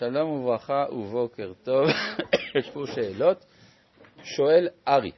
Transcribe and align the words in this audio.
שלום 0.00 0.30
וברכה 0.30 0.84
ובוקר 0.92 1.52
טוב. 1.64 1.86
יש 2.58 2.70
פה 2.70 2.84
שאלות. 2.94 3.44
שואל 4.22 4.68
ארי, 4.88 5.10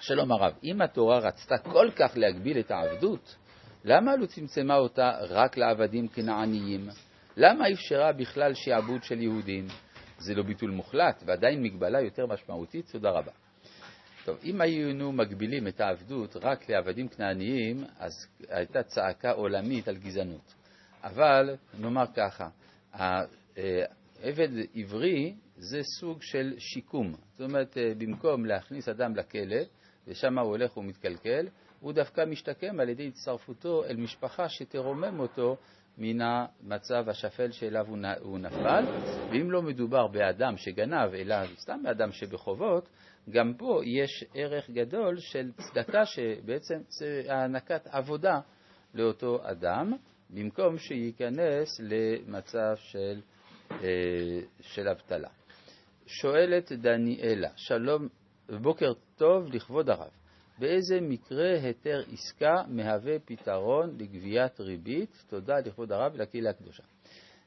שלום 0.00 0.32
הרב, 0.32 0.52
אם 0.64 0.82
התורה 0.82 1.18
רצתה 1.18 1.54
כל 1.58 1.90
כך 1.96 2.12
להגביל 2.16 2.58
את 2.58 2.70
העבדות, 2.70 3.36
למה 3.84 4.16
לא 4.16 4.26
צמצמה 4.26 4.76
אותה 4.76 5.10
רק 5.28 5.56
לעבדים 5.56 6.08
כנעניים? 6.08 6.88
למה 7.36 7.64
אפשרה 7.72 8.12
בכלל 8.12 8.54
שעבוד 8.54 9.02
של 9.02 9.20
יהודים? 9.20 9.66
זה 10.18 10.34
לא 10.34 10.42
ביטול 10.42 10.70
מוחלט, 10.70 11.22
ועדיין 11.26 11.62
מגבלה 11.62 12.00
יותר 12.00 12.26
משמעותית? 12.26 12.90
תודה 12.92 13.10
רבה. 13.10 13.32
טוב, 14.24 14.38
אם 14.44 14.60
היינו 14.60 15.12
מגבילים 15.12 15.68
את 15.68 15.80
העבדות 15.80 16.36
רק 16.42 16.70
לעבדים 16.70 17.08
כנעניים, 17.08 17.84
אז 17.98 18.12
הייתה 18.48 18.82
צעקה 18.82 19.30
עולמית 19.30 19.88
על 19.88 19.96
גזענות. 19.96 20.54
אבל 21.02 21.56
נאמר 21.78 22.04
ככה, 22.16 22.48
עבד 24.22 24.48
עברי 24.74 25.34
זה 25.56 25.80
סוג 26.00 26.22
של 26.22 26.54
שיקום. 26.58 27.12
זאת 27.32 27.40
אומרת, 27.40 27.76
במקום 27.98 28.46
להכניס 28.46 28.88
אדם 28.88 29.16
לכלא, 29.16 29.60
ושם 30.06 30.38
הוא 30.38 30.48
הולך 30.48 30.76
ומתקלקל, 30.76 31.48
הוא 31.80 31.92
דווקא 31.92 32.24
משתקם 32.24 32.80
על 32.80 32.88
ידי 32.88 33.08
הצטרפותו 33.08 33.84
אל 33.84 33.96
משפחה 33.96 34.48
שתרומם 34.48 35.20
אותו 35.20 35.56
מן 35.98 36.20
המצב 36.20 37.08
השפל 37.08 37.50
שאליו 37.50 37.86
הוא 38.20 38.38
נפל, 38.38 38.84
ואם 39.30 39.50
לא 39.50 39.62
מדובר 39.62 40.06
באדם 40.06 40.56
שגנב, 40.56 41.14
אלא 41.14 41.36
סתם 41.56 41.82
באדם 41.82 42.12
שבחובות, 42.12 42.88
גם 43.30 43.54
פה 43.54 43.80
יש 43.84 44.24
ערך 44.34 44.70
גדול 44.70 45.18
של 45.18 45.50
צדקה 45.52 46.06
שבעצם 46.06 46.78
הענקת 47.28 47.86
עבודה 47.86 48.40
לאותו 48.94 49.38
אדם, 49.42 49.92
במקום 50.30 50.78
שייכנס 50.78 51.80
למצב 51.80 52.74
של, 52.76 53.20
אה, 53.20 53.43
של 54.60 54.88
אבטלה. 54.88 55.28
שואלת 56.06 56.72
דניאלה, 56.72 57.48
שלום, 57.56 58.08
בוקר 58.48 58.92
טוב 59.16 59.54
לכבוד 59.54 59.90
הרב. 59.90 60.10
באיזה 60.58 61.00
מקרה 61.00 61.52
היתר 61.62 62.02
עסקה 62.12 62.54
מהווה 62.68 63.18
פתרון 63.24 63.96
לגביית 63.98 64.60
ריבית? 64.60 65.24
תודה 65.28 65.58
לכבוד 65.58 65.92
הרב 65.92 66.12
ולקהילה 66.14 66.50
הקדושה. 66.50 66.82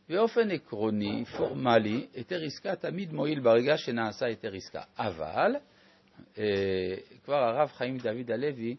באופן 0.09 0.51
עקרוני, 0.51 1.25
פורמלי, 1.25 2.07
היתר 2.13 2.43
עסקה 2.43 2.75
תמיד 2.75 3.13
מועיל 3.13 3.39
ברגע 3.39 3.77
שנעשה 3.77 4.25
היתר 4.25 4.53
עסקה. 4.53 4.81
אבל 4.97 5.55
אה, 6.37 6.43
כבר 7.23 7.35
הרב 7.35 7.69
חיים 7.69 7.97
דוד 7.97 8.31
הלוי 8.31 8.75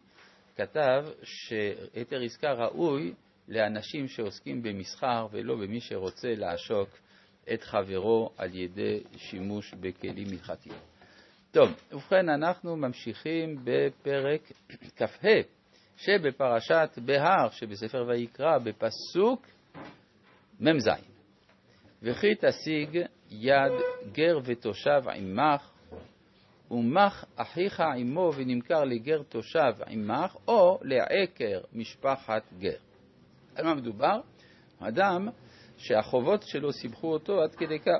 כתב 0.56 1.04
שהיתר 1.22 2.22
עסקה 2.22 2.52
ראוי 2.52 3.14
לאנשים 3.48 4.08
שעוסקים 4.08 4.62
במסחר 4.62 5.26
ולא 5.30 5.56
במי 5.56 5.80
שרוצה 5.80 6.34
לעשוק 6.34 6.88
את 7.54 7.62
חברו 7.62 8.30
על 8.36 8.54
ידי 8.54 9.00
שימוש 9.16 9.74
בכלים 9.74 10.26
הלכתיים. 10.32 10.74
טוב, 11.50 11.68
ובכן 11.92 12.28
אנחנו 12.28 12.76
ממשיכים 12.76 13.56
בפרק 13.64 14.40
כ"ה 14.96 15.28
שבפרשת 15.96 16.98
בהר 17.04 17.50
שבספר 17.50 18.04
ויקרא 18.08 18.58
בפסוק 18.58 19.46
מ"ז 20.60 20.88
וכי 22.02 22.34
תשיג 22.40 23.04
יד 23.30 23.72
גר 24.12 24.38
ותושב 24.44 25.08
עמך 25.14 25.70
ומך 26.70 27.24
אחיך 27.36 27.80
עמו 27.96 28.30
ונמכר 28.36 28.84
לגר 28.84 29.22
תושב 29.28 29.72
עמך 29.86 30.36
או 30.48 30.78
לעקר 30.82 31.60
משפחת 31.72 32.42
גר. 32.58 32.76
על 33.56 33.64
מה 33.64 33.74
מדובר? 33.74 34.20
אדם 34.80 35.28
שהחובות 35.78 36.42
שלו 36.42 36.72
סיבכו 36.72 37.12
אותו 37.12 37.42
עד 37.42 37.54
כדי 37.54 37.78
כך, 37.78 37.98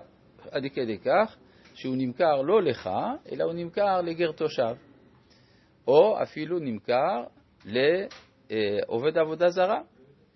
עד 0.51 0.63
כדי 0.75 0.99
כך 0.99 1.37
שהוא 1.75 1.97
נמכר 1.99 2.43
לא 2.43 2.63
לך, 2.63 2.91
אלא 3.33 3.45
הוא 3.45 3.53
נמכר 3.53 4.01
לגר 4.01 4.33
תושב, 4.33 4.75
או 5.87 6.23
אפילו 6.23 6.59
נמכר 6.59 7.25
לעובד 7.65 9.19
עבודה 9.19 9.49
זרה, 9.49 9.81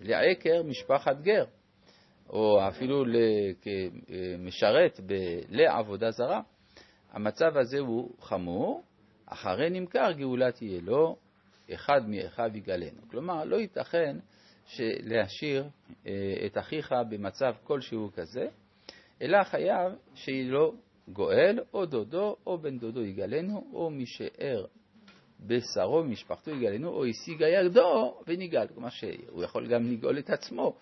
לעקר 0.00 0.62
משפחת 0.62 1.20
גר, 1.20 1.44
או 2.30 2.68
אפילו 2.68 3.04
כמשרת 3.62 5.00
לעבודה 5.48 6.10
זרה. 6.10 6.40
המצב 7.10 7.56
הזה 7.56 7.78
הוא 7.78 8.10
חמור, 8.20 8.82
אחרי 9.26 9.70
נמכר 9.70 10.12
גאולה 10.12 10.52
תהיה 10.52 10.80
לו, 10.80 11.16
אחד 11.74 12.08
מאחיו 12.08 12.50
יגלנו. 12.54 13.08
כלומר, 13.10 13.44
לא 13.44 13.56
ייתכן 13.56 14.16
להשאיר 14.80 15.68
אה, 16.06 16.12
את 16.46 16.58
אחיך 16.58 16.94
במצב 17.10 17.52
כלשהו 17.64 18.10
כזה, 18.14 18.46
אלא 19.22 19.44
חייב 19.44 19.92
לו 20.44 20.74
גואל, 21.08 21.58
או 21.74 21.86
דודו, 21.86 22.36
או 22.46 22.58
בן 22.58 22.78
דודו 22.78 23.04
יגלנו, 23.04 23.70
או 23.72 23.90
מי 23.90 24.06
שער 24.06 24.64
בשרו 25.46 26.04
משפחתו 26.04 26.50
יגלנו, 26.50 26.88
או 26.88 27.04
השיג 27.04 27.40
ידו 27.40 28.14
וניגל. 28.26 28.66
כלומר 28.74 28.88
שהוא 28.88 29.44
יכול 29.44 29.66
גם 29.66 29.92
לגאול 29.92 30.18
את 30.18 30.30
עצמו, 30.30 30.76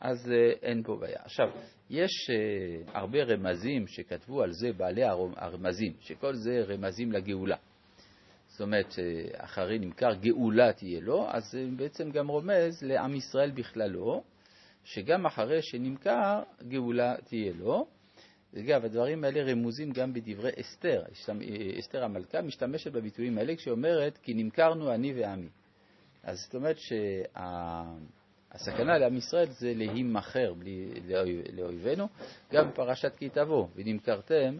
אז 0.00 0.32
אה, 0.32 0.52
אין 0.62 0.82
פה 0.82 0.96
בעיה. 0.96 1.18
עכשיו, 1.24 1.46
יש 1.90 2.10
uh, 2.30 2.90
הרבה 2.94 3.22
רמזים 3.22 3.86
שכתבו 3.86 4.42
על 4.42 4.52
זה 4.52 4.72
בעלי 4.72 5.04
הרמזים, 5.36 5.92
שכל 6.00 6.34
זה 6.34 6.64
רמזים 6.68 7.12
לגאולה. 7.12 7.56
זאת 8.56 8.60
אומרת, 8.60 8.94
אחרי 9.36 9.78
נמכר 9.78 10.14
גאולה 10.14 10.72
תהיה 10.72 11.00
לו, 11.00 11.26
אז 11.28 11.50
זה 11.50 11.66
בעצם 11.76 12.10
גם 12.10 12.28
רומז 12.28 12.82
לעם 12.82 13.14
ישראל 13.14 13.50
בכללו, 13.50 14.22
שגם 14.84 15.26
אחרי 15.26 15.62
שנמכר 15.62 16.42
גאולה 16.68 17.14
תהיה 17.24 17.52
לו. 17.58 17.86
אגב, 18.58 18.84
הדברים 18.84 19.24
האלה 19.24 19.52
רמוזים 19.52 19.92
גם 19.92 20.12
בדברי 20.12 20.50
אסתר. 20.60 21.02
אסתר 21.78 22.04
המלכה 22.04 22.42
משתמשת 22.42 22.92
בביטויים 22.92 23.38
האלה 23.38 23.56
כשהיא 23.56 23.72
אומרת, 23.72 24.18
כי 24.18 24.34
נמכרנו 24.34 24.94
אני 24.94 25.12
ועמי. 25.12 25.48
אז 26.22 26.38
זאת 26.38 26.54
אומרת 26.54 26.76
שהסכנה 28.54 28.98
לעם 28.98 29.16
ישראל 29.16 29.46
זה 29.46 29.72
להימכר 29.74 30.52
לאויבינו, 31.52 32.08
גם 32.52 32.68
בפרשת 32.70 33.16
כי 33.16 33.28
תבוא, 33.28 33.66
ונמכרתם 33.74 34.58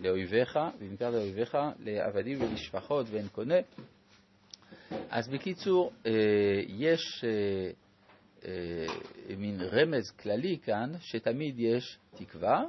לאויביך, 0.00 0.58
ונמכר 0.78 1.10
לאויביך, 1.10 1.58
לעבדים 1.78 2.42
ולשפחות 2.42 3.06
ואין 3.10 3.28
קונה. 3.28 3.58
אז 5.10 5.28
בקיצור, 5.28 5.92
אה, 6.06 6.12
יש 6.68 7.24
אה, 7.24 7.70
אה, 8.44 9.36
מין 9.36 9.60
רמז 9.60 10.10
כללי 10.10 10.58
כאן, 10.62 10.92
שתמיד 11.00 11.54
יש 11.58 11.98
תקווה, 12.14 12.62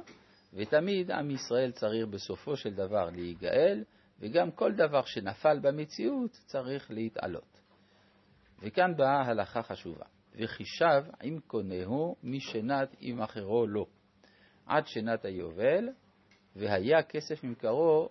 ותמיד 0.54 1.10
עם 1.10 1.30
ישראל 1.30 1.70
צריך 1.72 2.06
בסופו 2.06 2.56
של 2.56 2.74
דבר 2.74 3.10
להיגאל, 3.10 3.84
וגם 4.20 4.50
כל 4.50 4.72
דבר 4.72 5.02
שנפל 5.04 5.58
במציאות 5.62 6.30
צריך 6.30 6.90
להתעלות. 6.90 7.60
וכאן 8.62 8.96
באה 8.96 9.22
הלכה 9.22 9.62
חשובה. 9.62 10.04
וחישב 10.34 11.02
עם 11.22 11.40
קונהו 11.46 12.16
משנת 12.22 12.96
עם 13.00 13.22
אחרו 13.22 13.66
לו, 13.66 13.86
עד 14.66 14.86
שנת 14.86 15.24
היובל, 15.24 15.88
והיה 16.56 17.02
כסף 17.02 17.44
ממכרו 17.44 18.08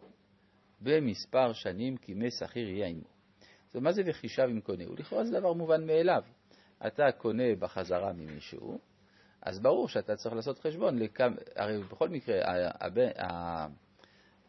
במספר 0.82 1.54
שנים 1.54 1.98
כימי 1.98 2.32
שכיר 2.32 2.70
יהיה 2.70 2.88
עמו. 2.88 3.08
זאת 3.74 3.82
מה 3.82 3.92
זה 3.92 4.02
וחישב 4.06 4.48
עם 4.50 4.62
קונהו? 4.62 4.96
לכאורה 4.96 5.26
זה 5.26 5.40
דבר 5.40 5.54
מובן 5.54 5.88
מאליו. 5.88 6.24
אתה 6.88 7.12
קונה 7.18 7.56
בחזרה 7.60 8.14
ממישהו, 8.14 8.80
אז 9.42 9.60
ברור 9.60 9.88
שאתה 9.88 10.16
צריך 10.16 10.36
לעשות 10.36 10.60
חשבון, 10.60 11.00
לכמה, 11.00 11.36
הרי 11.56 11.84
בכל 11.84 12.10
מקרה, 12.10 12.36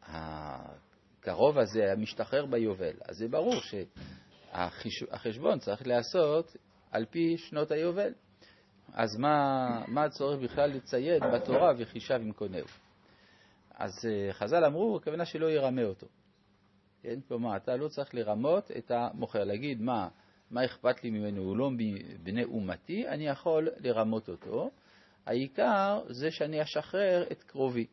הקרוב 0.03 1.59
הזה 1.59 1.83
היה 1.83 1.97
משתחרר 1.97 2.47
ביובל, 2.47 2.95
אז 3.09 3.17
זה 3.17 3.29
ברור 3.29 3.55
שהחשבון 4.53 5.59
צריך 5.59 5.87
להיעשות 5.87 6.57
על 6.91 7.05
פי 7.05 7.39
שנות 7.39 7.71
היובל. 7.71 8.13
אז 8.93 9.17
מה, 9.17 9.69
מה 9.89 10.05
הצורך 10.05 10.41
בכלל 10.41 10.71
לציין 10.71 11.23
בתורה 11.35 11.73
וחישב 11.79 12.15
עם 12.15 12.33
קונהו? 12.33 12.67
אז 13.81 14.07
אה, 14.09 14.33
חז"ל 14.33 14.65
אמרו, 14.65 14.97
הכוונה 14.97 15.25
שלא 15.25 15.51
ירמה 15.51 15.83
אותו. 15.85 16.07
כן? 17.03 17.21
כלומר, 17.29 17.57
אתה 17.57 17.77
לא 17.77 17.89
צריך 17.89 18.15
לרמות 18.15 18.71
את 18.79 18.91
המוכר, 18.91 19.45
להגיד 19.45 19.81
מה, 19.81 20.09
מה 20.51 20.65
אכפת 20.65 21.05
לי 21.05 21.11
ממנו, 21.11 21.43
הוא 21.43 21.57
לא 21.57 21.71
בני 22.23 22.45
אומתי, 22.45 23.09
אני 23.09 23.27
יכול 23.27 23.69
לרמות 23.77 24.29
אותו. 24.29 24.71
העיקר 25.27 26.03
זה 26.09 26.31
שאני 26.31 26.63
אשחרר 26.63 27.25
את 27.33 27.43
קרובי. 27.43 27.87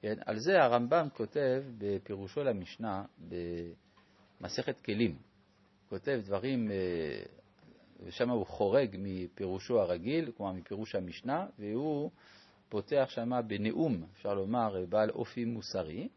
כן? 0.00 0.14
על 0.26 0.38
זה 0.38 0.62
הרמב"ם 0.62 1.08
כותב 1.14 1.62
בפירושו 1.78 2.44
למשנה 2.44 3.04
במסכת 4.40 4.80
כלים. 4.80 5.18
כותב 5.88 6.20
דברים, 6.24 6.70
אה, 6.70 7.22
ושם 8.00 8.30
הוא 8.30 8.46
חורג 8.46 8.96
מפירושו 8.98 9.80
הרגיל, 9.80 10.30
כלומר 10.36 10.52
מפירוש 10.52 10.94
המשנה, 10.94 11.46
והוא 11.58 12.10
פותח 12.72 13.06
שמה 13.08 13.42
בנאום, 13.42 14.04
אפשר 14.12 14.34
לומר, 14.34 14.84
בעל 14.88 15.10
אופי 15.10 15.44
מוסרי. 15.44 16.08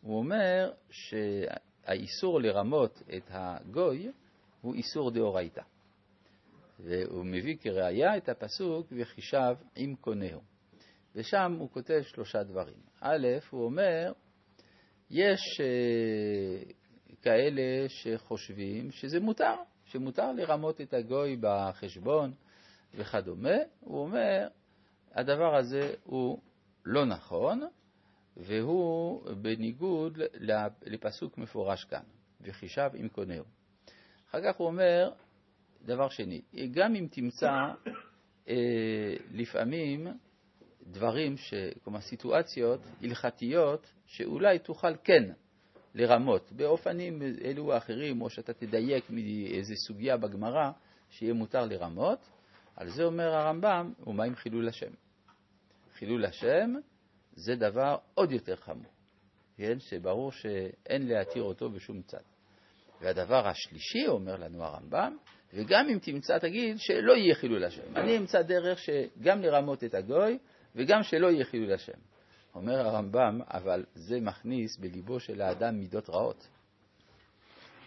הוא 0.00 0.18
אומר 0.18 0.72
שהאיסור 0.90 2.40
לרמות 2.40 3.02
את 3.16 3.22
הגוי 3.28 4.12
הוא 4.60 4.74
איסור 4.74 5.10
דאורייתא. 5.10 5.62
והוא 6.78 7.24
מביא 7.24 7.56
כראיה 7.56 8.16
את 8.16 8.28
הפסוק 8.28 8.86
וחישב 8.92 9.54
עם 9.76 9.94
קונהו. 9.94 10.40
ושם 11.14 11.56
הוא 11.58 11.70
כותב 11.70 12.00
שלושה 12.02 12.42
דברים. 12.42 12.80
א', 13.00 13.26
הוא 13.50 13.64
אומר, 13.64 14.12
יש 15.10 15.60
אה, 15.60 16.72
כאלה 17.22 17.88
שחושבים 17.88 18.90
שזה 18.90 19.20
מותר, 19.20 19.54
שמותר 19.84 20.32
לרמות 20.32 20.80
את 20.80 20.94
הגוי 20.94 21.36
בחשבון 21.40 22.32
וכדומה. 22.94 23.56
הוא 23.80 24.00
אומר, 24.00 24.48
הדבר 25.16 25.56
הזה 25.56 25.94
הוא 26.04 26.38
לא 26.84 27.04
נכון, 27.04 27.62
והוא 28.36 29.22
בניגוד 29.34 30.18
לפסוק 30.82 31.38
מפורש 31.38 31.84
כאן, 31.84 32.02
וחישב 32.40 32.90
עם 32.94 33.08
קונהו. 33.08 33.44
אחר 34.30 34.40
כך 34.42 34.56
הוא 34.56 34.66
אומר, 34.66 35.10
דבר 35.82 36.08
שני, 36.08 36.40
גם 36.70 36.94
אם 36.94 37.06
תמצא 37.10 37.50
אה, 38.48 39.14
לפעמים 39.32 40.06
דברים, 40.82 41.36
ש, 41.36 41.54
כלומר 41.84 42.00
סיטואציות 42.00 42.80
הלכתיות, 43.02 43.86
שאולי 44.06 44.58
תוכל 44.58 44.96
כן 45.04 45.22
לרמות 45.94 46.52
באופנים 46.52 47.22
אלו 47.44 47.72
או 47.72 47.76
אחרים, 47.76 48.22
או 48.22 48.30
שאתה 48.30 48.52
תדייק 48.52 49.10
מאיזה 49.10 49.74
סוגיה 49.86 50.16
בגמרא 50.16 50.70
שיהיה 51.10 51.32
מותר 51.32 51.66
לרמות, 51.66 52.18
על 52.76 52.90
זה 52.90 53.04
אומר 53.04 53.34
הרמב"ם, 53.34 53.92
ומה 54.06 54.24
עם 54.24 54.34
חילול 54.34 54.68
השם? 54.68 54.90
חילול 55.98 56.24
השם 56.24 56.74
זה 57.32 57.56
דבר 57.56 57.96
עוד 58.14 58.32
יותר 58.32 58.56
חמור, 58.56 58.92
כן? 59.56 59.78
שברור 59.78 60.32
שאין 60.32 61.08
להתיר 61.08 61.42
אותו 61.42 61.70
בשום 61.70 62.02
צד. 62.02 62.22
והדבר 63.00 63.48
השלישי, 63.48 64.06
אומר 64.06 64.36
לנו 64.36 64.64
הרמב"ם, 64.64 65.16
וגם 65.54 65.88
אם 65.88 65.98
תמצא, 65.98 66.38
תגיד 66.38 66.78
שלא 66.78 67.12
יהיה 67.12 67.34
חילול 67.34 67.64
השם. 67.64 67.96
אני 67.96 68.18
אמצא 68.18 68.42
דרך 68.42 68.78
שגם 68.78 69.42
לרמות 69.42 69.84
את 69.84 69.94
הגוי 69.94 70.38
וגם 70.74 71.02
שלא 71.02 71.26
יהיה 71.26 71.44
חילול 71.44 71.72
השם. 71.72 71.98
אומר 72.54 72.80
הרמב"ם, 72.86 73.40
אבל 73.46 73.84
זה 73.94 74.20
מכניס 74.20 74.78
בליבו 74.78 75.20
של 75.20 75.40
האדם 75.42 75.78
מידות 75.78 76.10
רעות. 76.10 76.48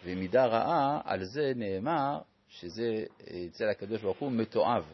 ומידה 0.04 0.46
רעה, 0.46 1.02
על 1.04 1.24
זה 1.24 1.52
נאמר 1.56 2.20
שזה 2.48 3.04
אצל 3.48 3.70
הקדוש 3.70 4.02
ברוך 4.02 4.20
הוא 4.20 4.32
מתועב. 4.32 4.94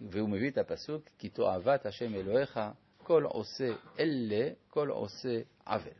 והוא 0.00 0.28
מביא 0.28 0.50
את 0.50 0.58
הפסוק, 0.58 1.02
כי 1.18 1.28
תועבת 1.28 1.86
השם 1.86 2.14
אלוהיך 2.14 2.60
כל 2.98 3.24
עושה 3.24 3.68
אלה, 3.98 4.48
כל 4.70 4.88
עושה 4.88 5.40
עוול. 5.66 5.92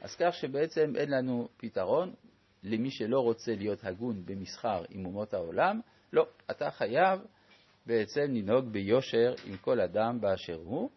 אז 0.00 0.16
כך 0.18 0.34
שבעצם 0.34 0.92
אין 0.96 1.10
לנו 1.10 1.48
פתרון 1.56 2.14
למי 2.62 2.90
שלא 2.90 3.20
רוצה 3.20 3.54
להיות 3.54 3.84
הגון 3.84 4.22
במסחר 4.24 4.84
עם 4.88 5.06
אומות 5.06 5.34
העולם, 5.34 5.80
לא, 6.12 6.26
אתה 6.50 6.70
חייב 6.70 7.20
בעצם 7.86 8.20
לנהוג 8.20 8.64
ביושר 8.64 9.34
עם 9.46 9.56
כל 9.56 9.80
אדם 9.80 10.20
באשר 10.20 10.60
הוא, 10.64 10.90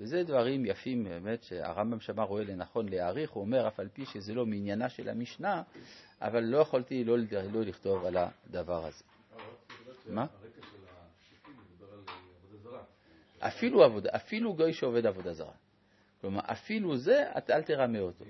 וזה 0.00 0.22
דברים 0.22 0.66
יפים 0.66 1.04
באמת 1.04 1.42
שהרמב"ם 1.42 2.00
שמה 2.00 2.22
רואה 2.22 2.44
לנכון 2.44 2.88
להעריך, 2.88 3.30
הוא 3.30 3.40
אומר 3.40 3.68
אף 3.68 3.80
על 3.80 3.88
פי 3.88 4.06
שזה 4.06 4.34
לא 4.34 4.46
מעניינה 4.46 4.88
של 4.88 5.08
המשנה, 5.08 5.62
אבל 6.20 6.44
לא 6.44 6.58
יכולתי 6.58 7.04
לא, 7.04 7.16
לא 7.52 7.62
לכתוב 7.62 8.04
על 8.04 8.16
הדבר 8.16 8.86
הזה. 8.86 9.04
מה? 10.08 10.26
אפילו, 13.46 13.84
עבודה, 13.84 14.10
אפילו 14.14 14.54
גוי 14.54 14.72
שעובד 14.72 15.06
עבודה 15.06 15.32
זרה. 15.32 15.52
כלומר, 16.20 16.40
אפילו 16.44 16.96
זה, 16.96 17.24
אל 17.50 17.62
תרמה 17.62 17.98
אותו. 17.98 18.24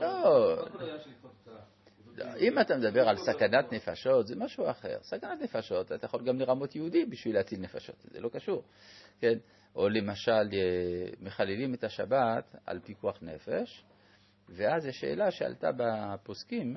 לא, 0.00 0.56
אם 2.36 2.60
אתה 2.60 2.76
מדבר 2.76 3.08
על 3.08 3.16
סכנת 3.16 3.72
נפשות, 3.72 4.26
זה 4.26 4.36
משהו 4.36 4.70
אחר. 4.70 4.98
סכנת 5.02 5.42
נפשות, 5.42 5.92
אתה 5.92 6.06
יכול 6.06 6.24
גם 6.24 6.38
לרמות 6.38 6.76
יהודי 6.76 7.04
בשביל 7.04 7.34
להציל 7.34 7.60
נפשות, 7.60 7.96
זה 8.10 8.20
לא 8.20 8.28
קשור. 8.28 8.62
כן? 9.20 9.38
או 9.76 9.88
למשל, 9.88 10.32
אה, 10.32 11.06
מחללים 11.20 11.74
את 11.74 11.84
השבת 11.84 12.56
על 12.66 12.80
פיקוח 12.80 13.18
נפש, 13.22 13.84
ואז 14.48 14.86
יש 14.86 15.00
שאלה 15.00 15.30
שעלתה 15.30 15.70
בפוסקים, 15.76 16.76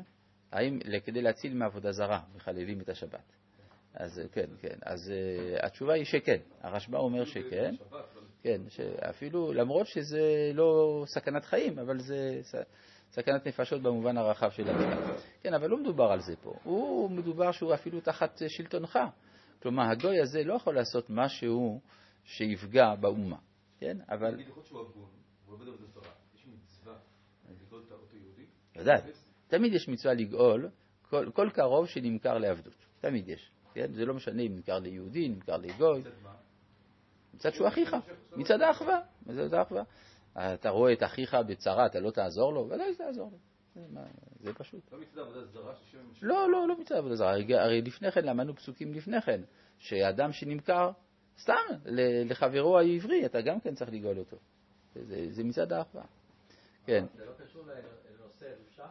האם 0.52 0.80
כדי 1.06 1.22
להציל 1.22 1.54
מעבודה 1.54 1.92
זרה 1.92 2.22
מחללים 2.36 2.82
את 2.82 2.90
השבת? 2.90 3.34
אז 3.94 4.22
כן, 4.32 4.50
כן. 4.62 4.78
אז 4.82 5.12
uh, 5.12 5.66
התשובה 5.66 5.94
היא 5.94 6.06
שכן. 6.06 6.38
הרשב"א 6.62 6.98
אומר 6.98 7.26
שכן. 7.26 7.76
כן, 8.42 8.62
שאפילו, 8.70 9.54
למרות 9.54 9.88
שזה 9.88 10.52
לא 10.54 11.04
סכנת 11.08 11.46
חיים, 11.46 11.80
אבל 11.80 12.00
זה 12.00 12.42
סכנת 13.12 13.48
נפשות 13.48 13.82
במובן 13.82 14.18
הרחב 14.18 14.50
של 14.50 14.70
המילה. 14.70 14.98
כן, 15.42 15.54
אבל 15.54 15.70
לא 15.70 15.78
מדובר 15.78 16.12
על 16.12 16.20
זה 16.22 16.36
פה. 16.36 16.54
הוא 16.64 17.12
מדובר 17.12 17.52
שהוא 17.52 17.74
אפילו 17.74 18.02
תחת 18.02 18.42
שלטונך. 18.48 19.00
כלומר, 19.62 19.84
הגוי 19.92 20.22
הזה 20.22 20.44
לא 20.44 20.54
יכול 20.54 20.76
לעשות 20.76 21.10
משהו 21.10 21.82
שיפגע 22.24 22.96
באומה. 22.96 23.38
כן, 23.80 23.98
אבל... 24.10 24.40
ודאי. 28.76 29.02
תמיד 29.48 29.74
יש 29.74 29.90
מצווה 29.90 30.14
לגאול 30.14 30.70
כל, 31.10 31.32
כל 31.34 31.50
קרוב 31.54 31.88
שנמכר 31.88 32.38
לעבדות. 32.38 32.86
תמיד 33.00 33.30
יש. 33.30 33.52
כן? 33.74 33.94
זה 33.94 34.06
לא 34.06 34.14
משנה 34.14 34.42
אם 34.42 34.56
נמכר 34.56 34.80
ליהודי, 34.80 35.30
נמכר 35.30 35.58
לגוי. 35.58 36.04
מצד 37.34 37.54
שהוא 37.54 37.68
אחיך, 37.68 37.96
מצד 38.36 38.62
האחווה. 38.62 39.00
מצד 39.26 39.54
האחווה. 39.54 39.84
אתה 40.38 40.70
רואה 40.70 40.94
את 40.94 41.04
אחיך 41.04 41.38
בצרה, 41.48 41.86
אתה 41.86 42.00
לא 42.00 42.12
תעזור 42.12 42.54
לו? 42.54 42.70
ודאי 42.70 42.96
תעזור 42.96 43.32
לו. 43.32 43.38
זה 44.40 44.54
פשוט. 44.54 44.92
לא 44.92 45.00
מצד 45.00 45.20
עבודה 45.20 45.46
זרה 45.46 45.74
לא, 46.22 46.52
לא, 46.52 46.68
לא 46.68 46.80
מצד 46.80 46.96
עבודה 46.96 47.16
זרה. 47.16 47.32
הרי 47.50 47.82
לפני 47.82 48.12
כן 48.12 48.26
למדנו 48.26 48.56
פסוקים 48.56 48.94
לפני 48.94 49.22
כן, 49.22 49.42
שאדם 49.78 50.32
שנמכר 50.32 50.92
סתם 51.38 51.54
לחברו 52.30 52.80
העברי, 52.80 53.26
אתה 53.26 53.42
גם 53.42 53.60
כן 53.60 53.76
צריך 53.76 53.92
לגאול 53.94 54.20
אותו. 54.20 54.38
זה 55.30 55.44
מצד 55.44 55.72
האחווה. 55.72 56.04
כן. 56.86 57.06
זה 57.16 57.26
לא 57.26 57.32
קשור 57.46 57.64
לנושא 57.64 58.46
רבשה? 58.46 58.86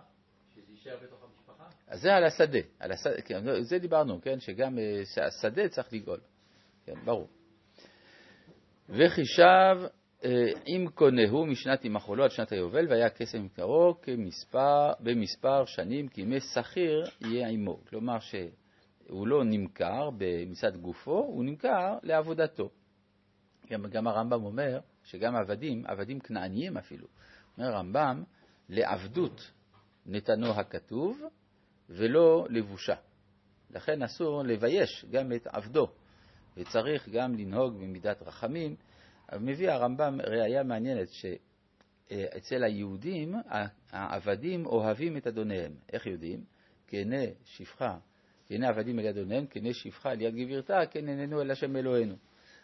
אז 1.88 2.00
זה 2.00 2.14
על 2.14 2.24
השדה. 2.24 2.58
על 2.78 2.92
השדה 2.92 3.22
כן, 3.22 3.62
זה 3.62 3.78
דיברנו, 3.78 4.20
כן? 4.22 4.40
שגם 4.40 4.78
אה, 4.78 5.02
השדה 5.26 5.68
צריך 5.68 5.92
לגאול. 5.92 6.20
כן, 6.84 6.94
ברור. 7.04 7.28
וחישב 8.88 9.76
אם 10.66 10.86
קונהו 10.94 11.46
משנת 11.46 11.84
ימחולו 11.84 12.24
עד 12.24 12.30
שנת 12.30 12.52
היובל, 12.52 12.86
והיה 12.88 13.10
קסם 13.10 13.42
עיקרו 13.42 13.94
במספר 15.00 15.64
שנים, 15.64 16.08
כי 16.08 16.20
ימי 16.20 16.40
שכיר 16.40 17.04
יהיה 17.20 17.48
עמו. 17.48 17.80
כלומר 17.88 18.18
שהוא 18.18 19.26
לא 19.26 19.44
נמכר 19.44 20.10
במצד 20.18 20.76
גופו, 20.76 21.18
הוא 21.18 21.44
נמכר 21.44 21.98
לעבודתו. 22.02 22.70
גם, 23.70 23.86
גם 23.86 24.06
הרמב"ם 24.06 24.44
אומר 24.44 24.80
שגם 25.04 25.36
עבדים, 25.36 25.82
עבדים 25.86 26.20
כנעניים 26.20 26.76
אפילו, 26.76 27.06
אומר 27.58 27.68
הרמב"ם, 27.68 28.22
לעבדות 28.68 29.50
נתנו 30.06 30.50
הכתוב 30.50 31.20
ולא 31.88 32.46
לבושה. 32.50 32.94
לכן 33.70 34.02
אסור 34.02 34.42
לבייש 34.42 35.06
גם 35.10 35.32
את 35.32 35.46
עבדו, 35.46 35.88
וצריך 36.56 37.08
גם 37.08 37.34
לנהוג 37.34 37.74
במידת 37.74 38.22
רחמים. 38.22 38.76
מביא 39.40 39.70
הרמב"ם 39.70 40.20
ראייה 40.20 40.62
מעניינת 40.62 41.08
שאצל 41.08 42.64
היהודים 42.64 43.34
העבדים 43.90 44.66
אוהבים 44.66 45.16
את 45.16 45.26
אדוניהם. 45.26 45.72
איך 45.92 46.06
יודעים? 46.06 46.44
כנה 46.86 47.22
שפחה, 47.44 47.98
כנה 48.46 48.68
עבדים 48.68 48.98
אל 48.98 49.06
אדוניהם, 49.06 49.46
כנה 49.46 49.72
שפחה 49.72 50.10
על 50.10 50.20
יד 50.20 50.34
גבירתה, 50.34 50.80
כן 50.90 51.08
עינינו 51.08 51.42
אל 51.42 51.50
השם 51.50 51.76
אלוהינו. 51.76 52.14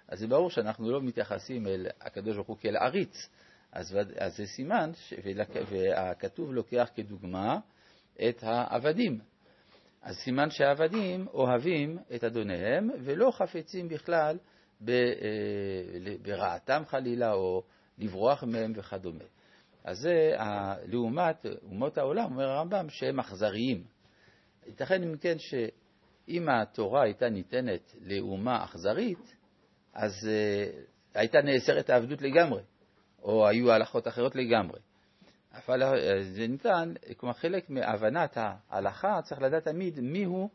אז 0.09 0.19
זה 0.19 0.27
ברור 0.27 0.51
שאנחנו 0.51 0.91
לא 0.91 1.03
מתייחסים 1.03 1.67
אל 1.67 1.87
הקדוש 2.01 2.35
ברוך 2.35 2.49
הוא 2.49 2.57
כאל 2.57 2.77
עריץ, 2.77 3.29
אז, 3.73 3.97
אז 4.19 4.37
זה 4.37 4.47
סימן, 4.47 4.91
ש... 4.95 5.15
והכתוב 5.71 6.53
לוקח 6.53 6.89
כדוגמה 6.95 7.59
את 8.29 8.43
העבדים. 8.43 9.21
אז 10.03 10.17
סימן 10.17 10.51
שהעבדים 10.51 11.27
אוהבים 11.27 11.99
את 12.15 12.25
אדוניהם 12.25 12.91
ולא 13.05 13.31
חפצים 13.31 13.89
בכלל 13.89 14.39
אה, 14.89 14.95
ברעתם 16.23 16.83
חלילה 16.87 17.33
או 17.33 17.63
לברוח 17.99 18.45
מהם 18.45 18.73
וכדומה. 18.77 19.25
אז 19.85 19.99
זה 19.99 20.33
לעומת 20.87 21.47
אומות 21.63 21.99
העולם, 21.99 22.25
אומר 22.25 22.49
הרמב"ם, 22.49 22.89
שהם 22.89 23.21
אכזריים. 23.21 23.85
ייתכן 24.67 25.03
אם 25.03 25.17
כן 25.17 25.37
שאם 25.39 26.49
התורה 26.49 27.03
הייתה 27.03 27.29
ניתנת 27.29 27.95
לאומה 28.01 28.65
אכזרית, 28.65 29.37
אז 29.95 30.13
uh, 30.23 31.19
הייתה 31.19 31.39
נאסרת 31.43 31.91
העבדות 31.91 32.23
לגמרי, 32.23 32.63
או 33.23 33.49
היו 33.49 33.73
הלכות 33.73 34.09
אחרות 34.09 34.37
לגמרי. 34.37 34.81
אבל 35.55 35.83
אה, 35.83 36.23
זה 36.23 36.47
ניתן, 36.47 36.93
כלומר 37.17 37.35
חלק 37.35 37.71
מהבנת 37.71 38.37
ההלכה 38.37 39.23
צריך 39.23 39.43
לדעת 39.43 39.65
תמיד 39.65 40.01
מיהו 40.01 40.51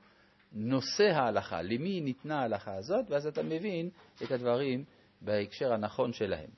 נושא 0.53 1.03
ההלכה, 1.03 1.61
למי 1.61 2.01
ניתנה 2.01 2.41
ההלכה 2.41 2.75
הזאת, 2.75 3.05
ואז 3.09 3.27
אתה 3.27 3.43
מבין 3.43 3.89
את 4.23 4.31
הדברים 4.31 4.83
בהקשר 5.21 5.73
הנכון 5.73 6.13
שלהם. 6.13 6.49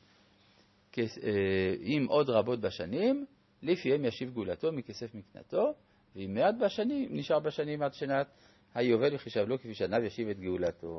אם 1.81 2.05
עוד 2.09 2.29
רבות 2.29 2.59
בשנים, 2.59 3.25
לפיהם 3.63 4.05
ישיב 4.05 4.33
גאולתו 4.33 4.71
מכסף 4.71 5.15
מקנתו, 5.15 5.73
ואם 6.15 6.33
מעט 6.33 6.55
בשנים, 6.65 7.07
נשאר 7.11 7.39
בשנים 7.39 7.81
עד 7.81 7.93
שנת 7.93 8.27
היובל 8.75 9.13
יחשב 9.13 9.45
לו 9.47 9.59
כפי 9.59 9.73
שעניו 9.73 10.03
ישיב 10.03 10.29
את 10.29 10.39
גאולתו. 10.39 10.97